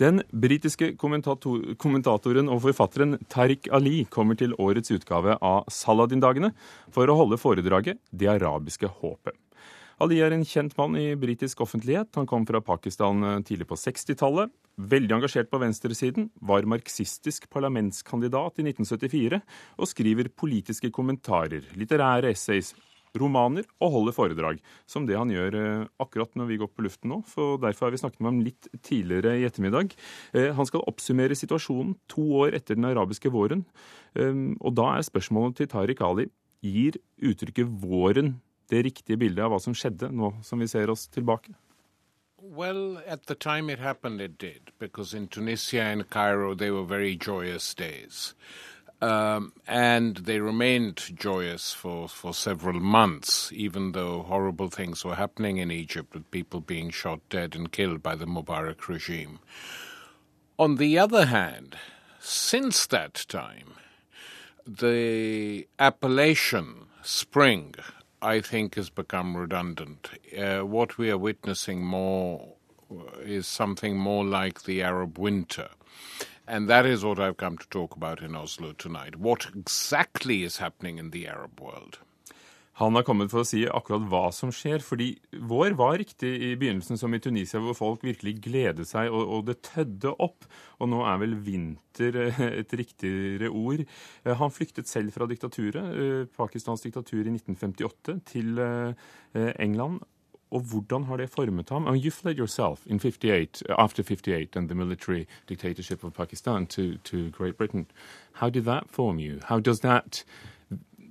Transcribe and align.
Den 0.00 0.22
britiske 0.32 0.94
kommentator 0.96 1.74
kommentatoren 1.80 2.48
og 2.48 2.62
forfatteren 2.64 3.18
Tariq 3.28 3.68
Ali 3.76 4.06
kommer 4.08 4.38
til 4.40 4.54
årets 4.56 4.94
utgave 4.94 5.34
av 5.44 5.68
Saladin-dagene 5.68 6.54
for 6.94 7.04
å 7.04 7.16
holde 7.18 7.36
foredraget 7.36 8.00
'Det 8.08 8.30
arabiske 8.32 8.88
håpet'. 8.88 9.36
Ali 10.00 10.22
er 10.24 10.32
en 10.32 10.46
kjent 10.48 10.72
mann 10.78 10.96
i 10.96 11.14
britisk 11.14 11.60
offentlighet. 11.60 12.14
Han 12.16 12.26
kom 12.26 12.46
fra 12.48 12.62
Pakistan 12.64 13.22
eh, 13.22 13.42
tidlig 13.44 13.68
på 13.68 13.76
60-tallet. 13.76 14.48
Veldig 14.80 15.12
engasjert 15.12 15.50
på 15.50 15.60
venstresiden, 15.60 16.30
var 16.40 16.64
marxistisk 16.64 17.50
parlamentskandidat 17.52 18.62
i 18.62 18.64
1974 18.70 19.42
og 19.76 19.90
skriver 19.90 20.32
politiske 20.32 20.88
kommentarer, 20.90 21.60
litterære 21.76 22.32
essays, 22.32 22.72
romaner 23.18 23.66
og 23.82 23.94
holder 23.94 24.16
foredrag, 24.16 24.60
som 24.86 25.06
det 25.08 25.18
han 25.18 25.32
gjør 25.32 25.56
eh, 25.58 25.86
akkurat 26.02 26.34
når 26.38 26.50
vi 26.50 26.58
går 26.60 26.70
på 26.72 26.84
luften 26.86 27.12
nå. 27.12 27.20
for 27.26 27.60
Derfor 27.62 27.88
har 27.88 27.94
vi 27.94 28.02
snakket 28.02 28.20
med 28.20 28.30
ham 28.30 28.42
litt 28.44 28.68
tidligere 28.86 29.36
i 29.38 29.46
ettermiddag. 29.48 29.94
Eh, 30.34 30.50
han 30.56 30.68
skal 30.68 30.84
oppsummere 30.90 31.38
situasjonen 31.38 31.96
to 32.10 32.26
år 32.42 32.58
etter 32.58 32.78
den 32.78 32.90
arabiske 32.90 33.32
våren. 33.32 33.64
Eh, 34.14 34.36
og 34.60 34.76
da 34.78 34.92
er 34.96 35.08
spørsmålet 35.08 35.60
til 35.60 35.72
Tariq 35.72 36.04
Ali 36.06 36.28
gir 36.60 37.00
uttrykket 37.16 37.66
'våren' 37.66 38.36
det 38.70 38.84
riktige 38.86 39.18
bildet 39.18 39.42
av 39.42 39.50
hva 39.50 39.58
som 39.58 39.74
skjedde, 39.74 40.12
nå 40.12 40.36
som 40.46 40.60
vi 40.60 40.68
ser 40.70 40.90
oss 40.92 41.08
tilbake? 41.08 41.54
Well, 42.42 42.98
at 43.06 43.26
the 43.26 43.34
time 43.34 43.68
it 43.68 43.78
happened, 43.78 44.20
it 44.20 44.38
did, 44.38 44.72
because 44.78 45.12
in 45.12 45.28
Tunisia 45.28 45.82
and 45.82 46.08
Cairo 46.08 46.54
they 46.54 46.70
were 46.70 46.84
very 46.84 47.14
joyous 47.16 47.74
days. 47.74 48.34
Um, 49.02 49.54
and 49.66 50.16
they 50.18 50.40
remained 50.40 51.16
joyous 51.16 51.72
for, 51.72 52.06
for 52.06 52.34
several 52.34 52.78
months, 52.80 53.50
even 53.52 53.92
though 53.92 54.22
horrible 54.22 54.68
things 54.68 55.04
were 55.04 55.14
happening 55.14 55.56
in 55.56 55.70
Egypt 55.70 56.12
with 56.12 56.30
people 56.30 56.60
being 56.60 56.90
shot 56.90 57.20
dead 57.30 57.56
and 57.56 57.72
killed 57.72 58.02
by 58.02 58.14
the 58.14 58.26
Mubarak 58.26 58.88
regime. 58.88 59.38
On 60.58 60.76
the 60.76 60.98
other 60.98 61.26
hand, 61.26 61.76
since 62.18 62.86
that 62.88 63.24
time, 63.28 63.72
the 64.66 65.66
appellation 65.78 66.86
spring, 67.02 67.74
I 68.20 68.40
think, 68.40 68.74
has 68.74 68.90
become 68.90 69.34
redundant. 69.34 70.10
Uh, 70.36 70.60
what 70.60 70.98
we 70.98 71.10
are 71.10 71.16
witnessing 71.16 71.82
more 71.82 72.54
is 73.22 73.46
something 73.46 73.96
more 73.96 74.24
like 74.24 74.64
the 74.64 74.82
Arab 74.82 75.18
winter. 75.18 75.70
And 76.50 76.68
that 76.68 76.84
is 76.84 77.04
what 77.04 77.20
I've 77.20 77.36
come 77.36 77.58
to 77.58 77.66
talk 77.68 77.94
about 77.94 78.22
in 78.22 78.34
Oslo 78.34 78.72
tonight. 78.72 79.14
What 79.14 79.46
exactly 79.54 80.42
is 80.42 80.56
happening 80.56 80.98
in 80.98 81.10
the 81.10 81.28
Arab 81.28 81.60
world? 81.60 82.00
Han 82.80 82.96
har 82.96 83.04
kommet 83.06 83.30
for 83.30 83.44
å 83.44 83.46
si 83.46 83.60
akkurat 83.68 84.08
hva 84.10 84.22
som 84.34 84.50
skjer, 84.50 84.82
fordi 84.82 85.12
vår 85.46 85.76
var 85.78 85.98
riktig 86.00 86.30
i 86.32 86.50
begynnelsen, 86.58 86.98
som 86.98 87.14
i 87.14 87.20
Tunisia, 87.22 87.60
hvor 87.62 87.76
folk 87.78 88.02
virkelig 88.02 88.38
gledet 88.42 88.88
seg, 88.88 89.12
og, 89.14 89.30
og 89.36 89.46
det 89.46 89.60
tødde 89.68 90.14
opp. 90.16 90.48
Og 90.80 90.90
nå 90.90 91.04
er 91.06 91.20
vel 91.22 91.36
vinter 91.46 92.18
eh, 92.24 92.40
et 92.64 92.74
riktigere 92.82 93.52
ord. 93.52 93.84
Eh, 94.24 94.34
han 94.42 94.54
flyktet 94.56 94.90
selv 94.90 95.14
fra 95.14 95.30
diktaturet, 95.30 95.92
eh, 95.92 96.24
Pakistans 96.34 96.82
diktatur 96.82 97.20
i 97.20 97.36
1958, 97.36 98.16
til 98.32 98.58
England 99.38 100.00
og 100.50 100.60
hvordan 100.60 101.04
har 101.04 101.16
det 101.16 101.30
formet 101.30 101.68
ham? 101.68 101.86
And 101.86 102.04
you 102.04 102.10
fled 102.10 102.38
yourself 102.38 102.86
in 102.86 103.00
58, 103.00 103.62
uh, 103.68 103.74
after 103.78 104.02
58 104.02 104.56
and 104.56 104.68
the 104.68 104.74
military 104.74 105.26
dictatorship 105.48 106.04
of 106.04 106.12
Pakistan 106.12 106.66
to, 106.66 106.96
to 107.04 107.30
Great 107.30 107.56
Britain. 107.56 107.86
How 108.32 108.50
did 108.50 108.64
that 108.64 108.84
form 108.88 109.18
you? 109.18 109.40
How 109.44 109.60
does 109.60 109.80
that 109.80 110.24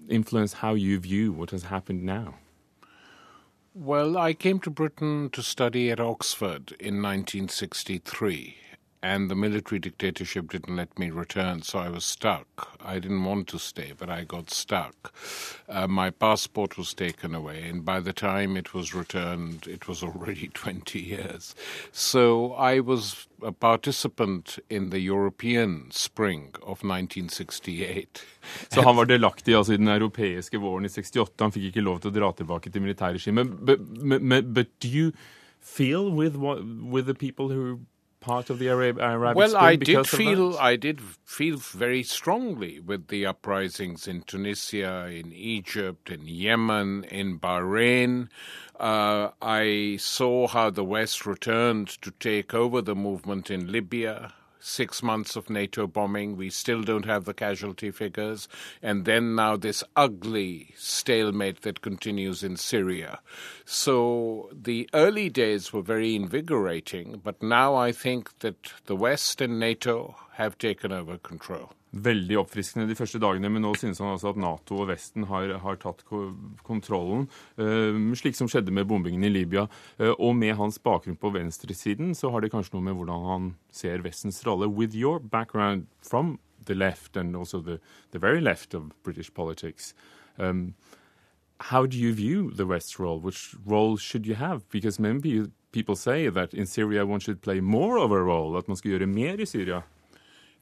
influence 0.10 0.54
how 0.54 0.74
you 0.74 1.00
view 1.00 1.32
what 1.32 1.52
has 1.52 1.64
happened 1.64 2.04
now? 2.04 2.36
Well, 3.74 4.18
I 4.18 4.34
came 4.34 4.60
to 4.60 4.70
Britain 4.70 5.30
to 5.30 5.42
study 5.42 5.92
at 5.92 6.00
Oxford 6.00 6.74
in 6.80 7.02
1963 7.02 8.69
and 9.02 9.30
the 9.30 9.36
military 9.36 9.80
dictatorship 9.80 10.52
didn't 10.52 10.76
let 10.76 11.00
me 11.00 11.10
return, 11.10 11.62
so 11.62 11.80
I 11.80 11.90
was 11.90 12.04
stuck. 12.04 12.78
I 12.84 13.00
didn't 13.00 13.24
want 13.24 13.48
to 13.50 13.60
stay, 13.60 13.94
but 13.98 14.10
I 14.10 14.26
got 14.26 14.50
stuck. 14.50 15.14
Uh, 15.70 15.88
my 15.88 16.10
passport 16.10 16.78
was 16.78 16.94
taken 16.94 17.34
away, 17.34 17.64
and 17.70 17.86
by 17.86 18.02
the 18.02 18.12
time 18.12 18.58
it 18.58 18.74
was 18.74 18.94
returned, 18.94 19.68
it 19.68 19.88
was 19.88 20.04
already 20.04 20.48
20 20.54 21.00
years. 21.00 21.56
So 21.92 22.54
I 22.54 22.82
was 22.82 23.28
a 23.42 23.54
participant 23.54 24.60
in 24.70 24.90
the 24.90 25.00
European 25.00 25.92
spring 25.92 26.56
of 26.62 26.84
1968. 26.84 28.26
Så 28.70 28.82
han 28.82 28.96
var 28.96 29.06
delaktig 29.06 29.56
altså, 29.56 29.74
i 29.74 29.78
den 29.78 29.88
europeiske 29.88 30.60
våren 30.60 30.86
i 30.86 30.90
68. 30.90 31.34
Han 31.40 31.52
fikk 31.52 31.70
ikke 31.72 31.86
lov 31.86 32.00
til 32.00 32.12
å 32.12 32.18
dra 32.20 32.32
tilbake 32.36 32.70
til 32.70 32.82
militærregimet. 32.82 33.48
But, 33.66 33.80
but, 34.30 34.54
but 34.54 34.68
do 34.80 34.90
you 34.90 35.12
feel 35.60 36.12
with, 36.12 36.36
what 36.36 36.64
with 36.64 37.06
the 37.06 37.14
people 37.14 37.48
who 37.50 37.80
part 38.20 38.50
of 38.50 38.60
the 38.60 38.70
Arab, 38.70 39.00
Arabic 39.00 39.38
well, 39.38 39.50
Spring 39.50 39.64
I 39.64 39.76
did 39.76 40.08
feel 40.08 40.58
I 40.58 40.76
did 40.76 41.02
feel 41.26 41.58
very 41.58 42.04
strongly 42.04 42.80
with 42.80 43.08
the 43.08 43.26
uprisings 43.26 44.08
in 44.08 44.22
Tunisia, 44.24 45.08
in 45.08 45.32
Egypt, 45.32 46.10
in 46.10 46.28
Yemen, 46.28 47.06
in 47.06 47.40
Bahrain. 47.40 48.30
Uh, 48.80 49.30
I 49.42 49.98
saw 50.00 50.48
how 50.48 50.70
the 50.70 50.86
West 50.86 51.26
returned 51.26 51.88
to 52.02 52.12
take 52.12 52.54
over 52.54 52.82
the 52.82 52.96
movement 52.96 53.52
in 53.52 53.72
Libya 53.72 54.34
six 54.60 55.02
months 55.02 55.36
of 55.36 55.50
NATO 55.50 55.88
bombing. 55.88 56.36
We 56.36 56.50
still 56.50 56.82
don't 56.82 57.06
have 57.06 57.26
the 57.26 57.34
casualty 57.34 57.92
figures. 57.92 58.48
And 58.82 59.06
then 59.06 59.36
now 59.36 59.58
this 59.58 59.84
ugly 59.96 60.74
stalemate 60.76 61.62
that 61.62 61.82
continues 61.82 62.44
in 62.44 62.58
Syria. 62.58 63.20
So 63.66 64.50
the 64.54 64.90
early 64.94 65.30
days 65.30 65.74
were 65.74 65.82
very 65.82 66.16
invigorating, 66.16 67.22
but 67.24 67.42
now 67.42 67.76
I 67.76 67.92
think 67.92 68.40
that 68.40 68.74
the 68.86 68.96
West 68.96 69.42
and 69.42 69.60
NATO 69.60 70.16
have 70.34 70.58
taken 70.58 70.92
over 70.92 71.18
control. 71.18 71.74
Veldig 71.90 72.38
oppfriskende 72.42 72.88
de 72.90 72.98
første 72.98 73.20
dagene, 73.22 73.50
men 73.50 73.64
nå 73.66 73.72
synes 73.80 74.02
han 74.02 74.12
altså 74.14 74.32
at 74.32 74.40
Nato 74.42 74.78
og 74.84 74.90
Vesten 74.92 75.26
har, 75.30 75.56
har 75.64 75.80
tatt 75.82 76.04
kontrollen, 76.66 77.26
uh, 77.58 77.98
slik 78.20 78.38
som 78.38 78.50
skjedde 78.52 78.74
med 78.76 78.88
bombingen 78.90 79.26
i 79.26 79.32
Libya. 79.32 79.66
Uh, 79.98 80.14
og 80.14 80.36
med 80.38 80.56
hans 80.60 80.78
bakgrunn 80.84 81.18
på 81.20 81.34
venstresiden 81.34 82.14
så 82.18 82.30
har 82.34 82.46
det 82.46 82.52
kanskje 82.54 82.78
noe 82.78 82.86
med 82.90 83.00
hvordan 83.00 83.26
han 83.30 83.50
ser 83.74 84.06
Vestens 84.06 84.44
rolle. 84.46 84.70
With 84.70 84.96
your 84.96 85.20
background 85.20 85.88
from 86.06 86.38
the 86.66 86.76
left 86.76 87.18
and 87.18 87.36
also 87.36 87.62
the, 87.62 87.80
the 88.12 88.20
very 88.20 88.40
left 88.40 88.76
of 88.76 88.92
British 89.04 89.34
politics, 89.34 89.96
um, 90.38 90.76
how 91.60 91.86
do 91.86 91.98
you 91.98 92.14
view 92.14 92.52
the 92.52 92.66
West's 92.66 93.00
role? 93.00 93.20
Which 93.20 93.56
role 93.66 93.98
should 93.98 94.28
you 94.28 94.36
have? 94.36 94.70
Because 94.70 95.00
maybe 95.00 95.50
people 95.72 95.96
say 95.96 96.30
that 96.30 96.54
in 96.54 96.66
Syria 96.66 97.06
one 97.06 97.20
should 97.20 97.42
play 97.42 97.60
more 97.60 97.98
of 97.98 98.12
a 98.12 98.22
role, 98.22 98.58
at 98.58 98.68
man 98.68 98.78
skal 98.78 98.92
gjøre 98.92 99.08
mer 99.08 99.42
i 99.42 99.46
Syria. 99.46 99.82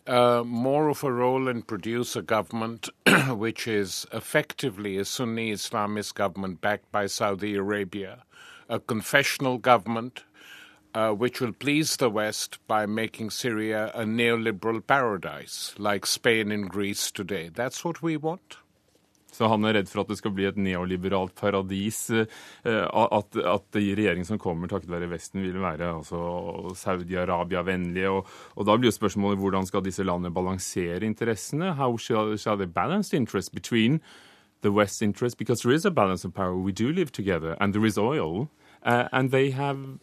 Uh, 0.07 0.43
more 0.45 0.89
of 0.89 1.03
a 1.03 1.11
role 1.11 1.47
and 1.47 1.67
produce 1.67 2.15
a 2.15 2.21
government 2.21 2.89
which 3.29 3.67
is 3.67 4.05
effectively 4.13 4.97
a 4.97 5.05
Sunni 5.05 5.51
Islamist 5.51 6.13
government 6.13 6.61
backed 6.61 6.91
by 6.91 7.07
Saudi 7.07 7.55
Arabia, 7.55 8.23
a 8.69 8.79
confessional 8.79 9.57
government 9.57 10.23
uh, 10.93 11.11
which 11.11 11.39
will 11.41 11.53
please 11.53 11.97
the 11.97 12.09
West 12.09 12.57
by 12.67 12.85
making 12.85 13.29
Syria 13.29 13.91
a 13.93 14.03
neoliberal 14.03 14.85
paradise 14.85 15.75
like 15.77 16.05
Spain 16.05 16.51
and 16.51 16.69
Greece 16.69 17.11
today. 17.11 17.49
That's 17.53 17.85
what 17.85 18.01
we 18.01 18.17
want. 18.17 18.57
Så 19.31 19.49
han 19.51 19.65
er 19.67 19.75
redd 19.77 19.89
for 19.91 20.01
at 20.01 20.11
det 20.11 20.17
skal 20.21 20.33
bli 20.33 20.47
et 20.47 20.59
neoliberalt 20.59 21.35
paradis. 21.37 21.99
Eh, 22.09 22.85
at, 22.87 23.37
at 23.37 23.65
de 23.75 23.83
regjeringen 23.97 24.27
som 24.27 24.39
kommer 24.41 24.71
takket 24.71 24.91
være 24.91 25.09
Vesten, 25.11 25.43
vil 25.43 25.59
være 25.61 25.91
altså, 25.99 26.21
Saudi-Arabia-vennlige. 26.77 28.13
Og, 28.13 28.31
og, 28.55 28.65
da 28.69 28.77
blir 28.77 28.91
jo 28.91 28.97
spørsmålet 28.97 29.41
hvordan 29.41 29.67
skal 29.67 29.85
disse 29.85 30.05
landene 30.07 30.33
balansere 30.33 31.05
interessene? 31.05 31.75
How 31.77 31.97
shall, 31.97 32.37
shall 32.37 32.57
they 32.57 32.69
balance 32.69 33.13
interest 33.13 33.53
between 33.53 34.01
the 34.63 34.71
West's 34.71 35.01
interest? 35.01 35.37
Because 35.37 35.61
there 35.61 35.75
is 35.75 35.85
a 35.85 35.91
balance 35.91 36.25
of 36.25 36.33
power. 36.33 36.55
We 36.55 36.71
do 36.71 36.89
live 36.91 37.11
together, 37.11 37.57
and 37.59 37.73
there 37.73 37.85
is 37.85 37.97
oil. 37.97 38.49
Uh, 38.83 39.09
and 39.11 39.31
they 39.31 39.51
have 39.51 39.99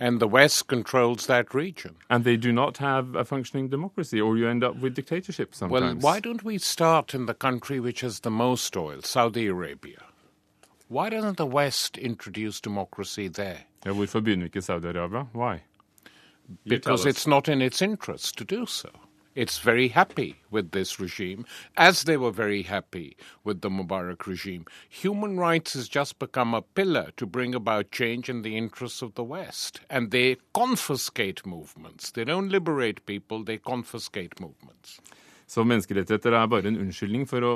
and 0.00 0.18
the 0.18 0.26
West 0.26 0.66
controls 0.66 1.26
that 1.26 1.54
region. 1.54 1.94
And 2.08 2.24
they 2.24 2.36
do 2.36 2.52
not 2.52 2.78
have 2.78 3.14
a 3.14 3.24
functioning 3.24 3.68
democracy, 3.68 4.20
or 4.20 4.36
you 4.38 4.48
end 4.48 4.64
up 4.64 4.80
with 4.80 4.94
dictatorships 4.94 5.58
sometimes. 5.58 6.02
Well, 6.02 6.12
why 6.12 6.20
don't 6.20 6.42
we 6.42 6.58
start 6.58 7.14
in 7.14 7.26
the 7.26 7.34
country 7.34 7.78
which 7.78 8.00
has 8.00 8.20
the 8.20 8.30
most 8.30 8.76
oil, 8.76 9.02
Saudi 9.02 9.46
Arabia? 9.46 10.02
Why 10.88 11.10
doesn't 11.10 11.36
the 11.36 11.46
West 11.46 11.98
introduce 11.98 12.60
democracy 12.60 13.28
there? 13.28 13.66
Ja, 13.84 13.92
hvorfor 13.92 14.20
begynner 14.20 14.44
ikke 14.44 14.62
Saudi-Arabia? 14.62 15.26
Why? 15.32 15.62
Because 16.66 17.06
it's 17.06 17.26
not 17.26 17.48
in 17.48 17.62
its 17.62 17.80
interest 17.80 18.36
to 18.38 18.44
do 18.44 18.66
so. 18.66 18.88
It's 19.34 19.58
very 19.58 19.88
happy 19.88 20.36
with 20.50 20.72
this 20.72 20.98
regime, 20.98 21.46
as 21.76 22.02
they 22.02 22.16
were 22.16 22.32
very 22.32 22.62
happy 22.62 23.16
with 23.44 23.60
the 23.60 23.70
Mubarak 23.70 24.26
regime. 24.26 24.64
Human 24.88 25.38
rights 25.38 25.74
has 25.74 25.88
just 25.88 26.18
become 26.18 26.52
a 26.52 26.62
pillar 26.62 27.10
to 27.16 27.26
bring 27.26 27.54
about 27.54 27.92
change 27.92 28.28
in 28.28 28.42
the 28.42 28.56
interests 28.56 29.02
of 29.02 29.14
the 29.14 29.22
West. 29.22 29.80
And 29.88 30.10
they 30.10 30.36
confiscate 30.52 31.46
movements. 31.46 32.10
They 32.10 32.24
don't 32.24 32.48
liberate 32.48 33.06
people, 33.06 33.44
they 33.44 33.58
confiscate 33.58 34.40
movements. 34.40 35.00
Så 35.50 35.64
menneskerettigheter 35.64 36.30
er 36.32 36.46
bare 36.46 36.68
en 36.70 36.76
unnskyldning 36.78 37.24
for 37.26 37.42
å, 37.42 37.54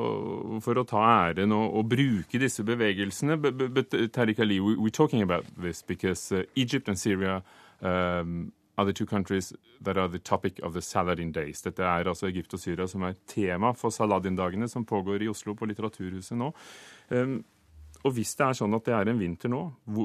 for 0.65 0.81
å 0.81 0.83
ta 0.83 0.99
æren 1.31 1.53
og, 1.55 1.77
og, 1.79 1.85
bruke 1.93 2.41
disse 2.43 2.65
bevegelsene. 2.67 3.37
But, 3.39 3.61
but 3.71 3.95
Tariq 4.11 4.41
Ali, 4.43 4.59
we, 4.59 4.75
we're 4.75 4.91
talking 4.91 5.23
about 5.23 5.47
this 5.57 5.83
because 5.83 6.33
uh, 6.33 6.43
Egypt 6.57 6.89
and 6.89 6.99
Syria 6.99 7.43
um, 7.83 8.51
are 8.77 8.85
the 8.85 8.93
two 8.93 9.07
countries 9.07 9.53
that 9.81 9.97
are 9.97 10.09
the 10.09 10.19
topic 10.19 10.61
of 10.63 10.75
the 10.75 10.83
Saladin 10.83 11.33
Days. 11.33 11.63
Dette 11.63 11.83
er 11.83 12.09
altså 12.09 12.27
Egypt 12.27 12.55
og 12.55 12.61
Syria 12.61 12.87
som 12.91 13.03
er 13.07 13.19
tema 13.31 13.73
for 13.79 13.95
Saladin-dagene 13.95 14.69
som 14.69 14.85
pågår 14.85 15.23
i 15.23 15.29
Oslo 15.31 15.55
på 15.55 15.69
Litteraturhuset 15.71 16.39
nå. 16.39 16.51
Um, 17.11 17.45
og 18.05 18.17
hvis 18.19 18.35
det 18.37 18.47
er 18.47 18.59
sånn 18.59 18.75
at 18.77 18.85
det 18.85 18.95
er 18.97 19.09
en 19.09 19.21
vinter 19.21 19.49
nå, 19.49 19.63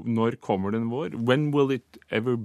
når 0.08 0.40
kommer 0.44 0.72
den 0.72 0.88
vår? 0.92 1.18
When 1.18 1.50
will 1.52 1.74
it 1.76 1.98
ever 2.10 2.38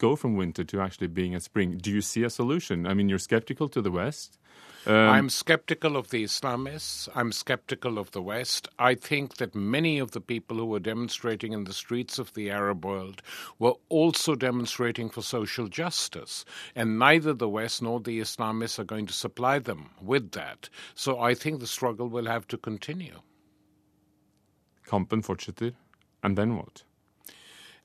go 0.00 0.16
from 0.16 0.34
winter 0.34 0.64
to 0.64 0.80
actually 0.80 1.06
being 1.06 1.36
a 1.36 1.40
spring? 1.40 1.78
Do 1.78 1.92
you 1.92 2.00
see 2.00 2.24
a 2.24 2.30
solution? 2.30 2.86
I 2.86 2.94
mean, 2.94 3.08
you're 3.08 3.18
skeptical 3.18 3.68
to 3.68 3.80
the 3.80 3.90
West. 3.92 4.38
Um, 4.86 4.94
I'm 4.94 5.28
skeptical 5.28 5.94
of 5.98 6.08
the 6.08 6.24
Islamists. 6.24 7.06
I'm 7.14 7.32
skeptical 7.32 7.98
of 7.98 8.10
the 8.12 8.22
West. 8.22 8.66
I 8.78 8.94
think 8.94 9.36
that 9.36 9.54
many 9.54 9.98
of 9.98 10.12
the 10.12 10.22
people 10.22 10.56
who 10.56 10.64
were 10.64 10.80
demonstrating 10.80 11.52
in 11.52 11.64
the 11.64 11.74
streets 11.74 12.18
of 12.18 12.32
the 12.32 12.50
Arab 12.50 12.84
world 12.84 13.20
were 13.58 13.74
also 13.90 14.34
demonstrating 14.34 15.10
for 15.10 15.20
social 15.20 15.68
justice. 15.68 16.46
And 16.74 16.98
neither 16.98 17.34
the 17.34 17.48
West 17.48 17.82
nor 17.82 18.00
the 18.00 18.20
Islamists 18.20 18.78
are 18.78 18.84
going 18.84 19.06
to 19.06 19.12
supply 19.12 19.58
them 19.58 19.90
with 20.00 20.32
that. 20.32 20.70
So 20.94 21.20
I 21.20 21.34
think 21.34 21.60
the 21.60 21.66
struggle 21.66 22.08
will 22.08 22.26
have 22.26 22.48
to 22.48 22.56
continue. 22.56 23.20
Kampen 24.86 25.22
fortsetter. 25.22 25.74
And 26.22 26.38
then 26.38 26.56
what? 26.56 26.84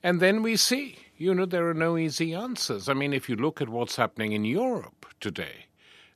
And 0.01 0.21
then 0.21 0.44
we 0.44 0.56
see, 0.56 0.97
you 1.17 1.33
know, 1.33 1.45
there 1.45 1.69
are 1.69 1.73
no 1.73 1.97
easy 1.97 2.33
answers. 2.33 2.89
I 2.89 2.94
mean, 2.94 3.13
if 3.13 3.29
you 3.29 3.35
look 3.35 3.62
at 3.62 3.69
what's 3.69 3.95
happening 3.95 4.33
in 4.33 4.44
Europe 4.45 5.06
today, 5.19 5.67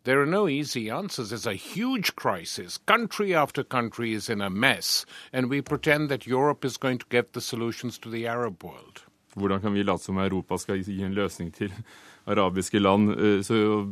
there 0.04 0.22
are 0.22 0.26
no 0.26 0.48
easy 0.48 0.90
answers. 0.90 1.32
It's 1.32 1.46
a 1.46 1.54
huge 1.54 2.16
crisis. 2.16 2.78
Country 2.78 3.34
after 3.34 3.64
country 3.64 4.14
is 4.14 4.30
in 4.30 4.42
a 4.42 4.50
mess, 4.50 5.06
and 5.34 5.50
we 5.50 5.62
pretend 5.62 6.10
that 6.10 6.28
Europe 6.28 6.66
is 6.66 6.78
going 6.78 6.98
to 7.00 7.06
get 7.10 7.34
the 7.34 7.42
solutions 7.42 7.98
to 8.00 8.10
the 8.10 8.28
Arab 8.28 8.64
world. 8.64 9.04
Hvordan 9.36 9.62
kan 9.62 9.74
vi 9.74 9.84
late 9.84 10.04
som 10.04 10.18
Europa 10.18 10.58
skal 10.58 10.82
gi 10.84 11.04
en 11.04 11.14
løsning 11.14 11.54
til 11.54 11.72
arabiske 12.32 12.80
land 12.80 13.12
eh, 13.20 13.42
så 13.44 13.88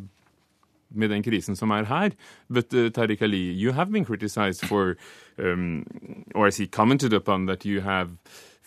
med 0.89 1.09
den 1.09 1.23
krisen 1.23 1.55
som 1.55 1.71
er 1.71 1.85
her? 1.85 2.09
But 2.49 2.73
uh, 2.73 2.89
Tariq 2.89 3.21
Ali, 3.21 3.51
you 3.51 3.71
have 3.71 3.91
been 3.91 4.05
criticized 4.05 4.65
for, 4.65 4.95
um, 5.37 5.85
or 6.35 6.47
I 6.47 6.49
see 6.49 6.67
commented 6.67 7.13
upon 7.13 7.45
that 7.45 7.65
you 7.65 7.81
have 7.81 8.09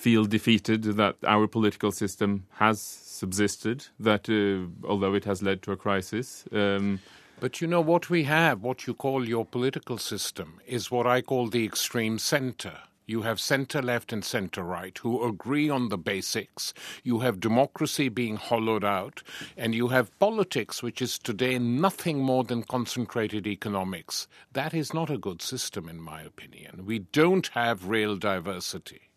feel 0.00 0.24
defeated 0.24 0.82
that 0.82 1.16
our 1.26 1.46
political 1.46 1.92
system 1.92 2.46
has 2.52 2.80
subsisted, 2.80 3.86
that 3.98 4.28
uh, 4.30 4.88
although 4.88 5.14
it 5.14 5.24
has 5.26 5.42
led 5.42 5.60
to 5.62 5.72
a 5.72 5.76
crisis. 5.76 6.44
Um, 6.52 7.00
but 7.38 7.60
you 7.60 7.66
know 7.66 7.82
what 7.82 8.08
we 8.08 8.24
have, 8.24 8.62
what 8.62 8.86
you 8.86 8.94
call 8.94 9.28
your 9.28 9.44
political 9.44 9.98
system, 9.98 10.60
is 10.66 10.90
what 10.90 11.06
I 11.06 11.20
call 11.20 11.48
the 11.48 11.64
extreme 11.64 12.18
center. 12.18 12.78
You 13.06 13.22
have 13.22 13.40
center 13.40 13.82
left 13.82 14.12
and 14.12 14.24
center 14.24 14.62
right 14.62 14.96
who 14.96 15.26
agree 15.26 15.68
on 15.68 15.88
the 15.88 15.98
basics. 15.98 16.72
You 17.02 17.18
have 17.20 17.40
democracy 17.40 18.08
being 18.08 18.36
hollowed 18.36 18.84
out. 18.84 19.22
And 19.56 19.74
you 19.74 19.88
have 19.88 20.16
politics, 20.20 20.80
which 20.82 21.02
is 21.02 21.18
today 21.18 21.58
nothing 21.58 22.20
more 22.20 22.44
than 22.44 22.62
concentrated 22.62 23.46
economics. 23.48 24.28
That 24.52 24.74
is 24.74 24.94
not 24.94 25.10
a 25.10 25.18
good 25.18 25.42
system, 25.42 25.88
in 25.88 26.00
my 26.00 26.22
opinion. 26.22 26.86
We 26.86 27.00
don't 27.00 27.48
have 27.48 27.88
real 27.88 28.16
diversity. 28.16 29.09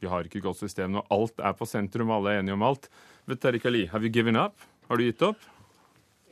Vi 0.00 0.08
har 0.08 0.26
ikke 0.26 0.38
et 0.38 0.44
godt 0.44 0.60
system 0.60 0.96
når 0.96 1.06
alt 1.10 1.40
er 1.40 1.52
på 1.56 1.66
sentrum, 1.68 2.10
alle 2.10 2.34
er 2.34 2.40
enige 2.40 2.56
om 2.58 2.62
alt. 2.62 2.88
But 3.26 3.40
Tariq 3.40 3.64
Ali, 3.66 3.86
have 3.86 4.02
you 4.02 4.12
given 4.12 4.36
up? 4.36 4.54
Har 4.88 4.96
du 4.96 5.04
gitt 5.04 5.22
opp? 5.22 5.36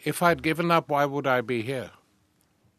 If 0.04 0.22
I'd 0.22 0.42
given 0.42 0.70
up, 0.70 0.90
why 0.90 1.06
would 1.06 1.26
I 1.26 1.40
be 1.40 1.62
here? 1.62 1.90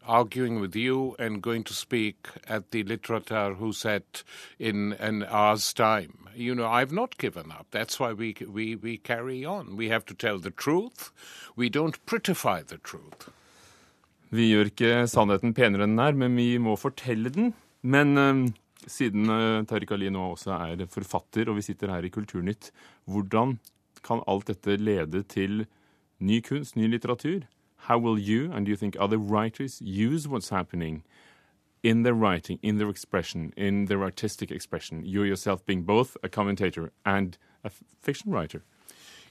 Arguing 0.08 0.62
with 0.62 0.76
you 0.76 1.16
and 1.18 1.42
going 1.42 1.64
to 1.64 1.74
speak 1.74 2.28
at 2.48 2.70
the 2.72 2.84
Literatur 2.84 3.58
Huset 3.58 4.24
in 4.60 4.94
an 5.00 5.24
hour's 5.24 5.74
time. 5.74 6.30
You 6.36 6.54
know, 6.54 6.68
I've 6.68 6.92
not 6.92 7.18
given 7.18 7.52
up. 7.52 7.66
That's 7.72 8.00
why 8.00 8.14
we, 8.14 8.36
we, 8.48 8.76
we 8.76 8.98
carry 8.98 9.44
on. 9.44 9.76
We 9.76 9.90
have 9.90 10.06
to 10.06 10.14
tell 10.14 10.38
the 10.38 10.52
truth. 10.52 11.12
We 11.56 11.70
don't 11.70 11.98
prettify 12.06 12.62
the 12.68 12.78
truth. 12.78 13.30
Vi 14.30 14.50
gjør 14.52 14.70
ikke 14.70 14.94
sannheten 15.08 15.54
penere 15.56 15.86
enn 15.86 15.96
den 15.96 16.06
er, 16.06 16.16
men 16.18 16.38
vi 16.38 16.58
må 16.62 16.76
fortelle 16.78 17.31
den. 17.31 17.54
Men 17.81 18.18
um, 18.18 18.46
siden 18.88 19.30
uh, 19.30 19.64
Tariq 19.66 19.92
Ali 19.94 20.10
nå 20.10 20.32
også 20.32 20.52
er 20.52 20.86
forfatter, 20.90 21.50
og 21.50 21.58
vi 21.58 21.62
sitter 21.62 21.92
her 21.94 22.06
i 22.06 22.10
Kulturnytt, 22.14 22.72
hvordan 23.06 23.58
kan 24.06 24.22
alt 24.28 24.48
dette 24.48 24.78
lede 24.78 25.24
til 25.24 25.66
ny 26.20 26.42
kunst, 26.42 26.76
ny 26.76 26.88
litteratur. 26.88 27.46
How 27.88 27.98
will 27.98 28.18
you, 28.18 28.52
and 28.52 28.66
do 28.66 28.72
you 28.72 28.78
think 28.78 28.96
other 29.00 29.18
writers, 29.18 29.82
use 29.82 30.28
what's 30.28 30.50
happening 30.50 31.04
in 31.84 32.04
their 32.04 32.14
writing, 32.16 32.60
in 32.64 32.78
their 32.78 32.90
expression, 32.90 33.54
in 33.58 33.86
their 33.86 34.04
artistic 34.04 34.52
expression? 34.52 35.06
You 35.06 35.24
yourself 35.24 35.66
being 35.66 35.84
both 35.84 36.18
a 36.24 36.30
commentator 36.30 36.92
and 37.06 37.38
a 37.64 37.70
fiction 38.02 38.31
writer. 38.31 38.64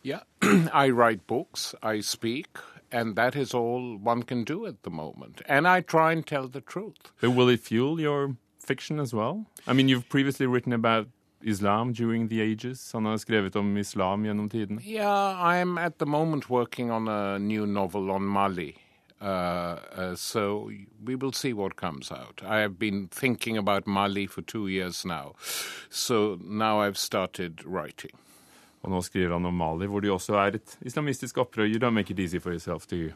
Yeah, 0.03 0.21
I 0.73 0.91
write 0.91 1.27
books, 1.27 1.75
I 1.83 2.01
speak, 2.01 2.49
and 2.93 3.17
that 3.17 3.35
is 3.35 3.55
all 3.55 3.97
one 3.97 4.23
can 4.23 4.45
do 4.45 4.67
at 4.67 4.83
the 4.83 4.91
moment. 4.91 5.43
And 5.47 5.67
I 5.67 5.81
try 5.81 6.13
and 6.13 6.27
tell 6.27 6.47
the 6.47 6.61
truth. 6.61 7.13
But 7.21 7.31
will 7.31 7.49
it 7.49 7.61
fuel 7.61 8.01
your 8.01 8.37
fiction 8.65 9.01
as 9.01 9.15
well? 9.15 9.45
I 9.67 9.73
mean, 9.73 9.89
you've 9.89 10.09
previously 10.09 10.47
written 10.47 10.73
about 10.73 11.07
Islam 11.45 11.93
during 11.93 12.29
the 12.29 12.41
ages? 12.41 12.93
Han 12.93 13.05
har 13.05 13.17
skrevet 13.17 13.57
om 13.57 13.77
islam 13.77 14.25
gjennom 14.25 14.51
tiden. 14.51 14.81
Yeah, 14.83 15.55
I'm 15.55 15.79
at 15.79 15.99
the 15.99 16.07
moment 16.07 16.51
working 16.51 16.91
on 16.91 17.09
a 17.09 17.39
new 17.39 17.67
novel 17.67 18.11
on 18.11 18.23
Mali. 18.23 18.75
Uh, 19.21 19.79
uh, 19.97 20.15
so 20.17 20.71
we 21.05 21.15
will 21.15 21.33
see 21.33 21.53
what 21.53 21.77
comes 21.77 22.13
out. 22.13 22.43
I 22.45 22.59
have 22.61 22.79
been 22.79 23.09
thinking 23.09 23.57
about 23.57 23.87
Mali 23.87 24.27
for 24.27 24.43
two 24.43 24.69
years 24.69 25.05
now. 25.05 25.35
So 25.91 26.39
now 26.43 26.81
I've 26.81 26.99
started 26.99 27.65
writing. 27.65 28.11
Og 28.83 28.91
nå 28.91 29.01
skriver 29.01 29.33
han 29.33 29.47
om 29.47 29.55
Mali, 29.55 29.87
hvor 29.87 30.01
det 30.01 30.11
også 30.11 30.35
er 30.35 30.59
et 30.59 30.79
islamistisk 30.83 31.39
opprør. 31.39 31.65
You 31.65 31.79
don't 31.79 31.97
make 31.97 32.11
it 32.11 32.21
easy 32.21 32.39
for 32.39 32.51
yourself, 32.51 32.87
do 32.91 32.97
you? 32.97 33.13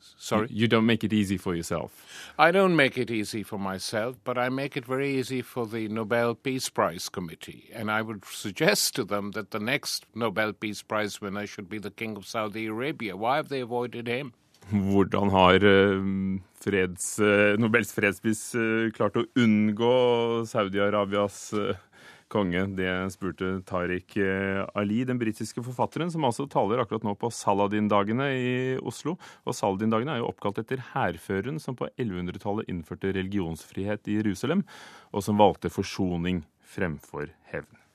Sorry? 0.00 0.48
You 0.50 0.68
don't 0.68 0.86
make 0.86 1.04
it 1.04 1.12
easy 1.12 1.36
for 1.36 1.54
yourself. 1.54 2.04
I 2.38 2.50
don't 2.50 2.76
make 2.76 2.98
it 2.98 3.10
easy 3.10 3.42
for 3.42 3.58
myself, 3.58 4.16
but 4.24 4.38
I 4.38 4.48
make 4.48 4.76
it 4.76 4.84
very 4.84 5.16
easy 5.18 5.42
for 5.42 5.66
the 5.66 5.88
Nobel 5.88 6.34
Peace 6.34 6.68
Prize 6.68 7.08
Committee. 7.08 7.70
And 7.72 7.90
I 7.90 8.02
would 8.02 8.24
suggest 8.24 8.94
to 8.96 9.04
them 9.04 9.32
that 9.32 9.50
the 9.50 9.60
next 9.60 10.06
Nobel 10.14 10.52
Peace 10.52 10.82
Prize 10.82 11.20
winner 11.20 11.46
should 11.46 11.68
be 11.68 11.78
the 11.78 11.90
King 11.90 12.16
of 12.16 12.26
Saudi 12.26 12.66
Arabia. 12.66 13.16
Why 13.16 13.36
have 13.36 13.48
they 13.48 13.60
avoided 13.60 14.06
him? 14.06 14.32
Hvordan 14.68 15.30
har 15.30 15.64
uh, 15.64 16.02
freds, 16.60 17.18
uh, 17.18 17.56
Nobels 17.56 17.92
fredspris 17.96 18.52
uh, 18.54 18.90
klart 18.92 19.16
å 19.16 19.24
unngå 19.40 20.44
Saudi-Arabias 20.44 21.38
konge? 22.32 22.64
Det 22.78 22.90
spurte 23.14 23.50
Tariq 23.68 24.16
eh, 24.22 24.60
Ali, 24.78 25.00
den 25.08 25.20
britiske 25.20 25.64
forfatteren, 25.64 26.12
som 26.12 26.26
altså 26.28 26.46
taler 26.50 26.82
akkurat 26.82 27.06
nå 27.06 27.16
på 27.18 27.32
Saladin-dagene 27.34 28.28
i 28.36 28.52
Oslo. 28.78 29.16
Og 29.48 29.56
Saladin-dagene 29.56 30.16
er 30.16 30.22
jo 30.22 30.30
oppkalt 30.30 30.60
etter 30.62 30.84
hærføreren 30.92 31.60
som 31.62 31.78
på 31.78 31.90
1100-tallet 31.96 32.70
innførte 32.70 33.14
religionsfrihet 33.16 34.08
i 34.12 34.20
Jerusalem, 34.20 34.64
og 35.12 35.24
som 35.24 35.40
valgte 35.40 35.72
forsoning 35.72 36.44
fremfor 36.68 37.32
hevn. 37.52 37.87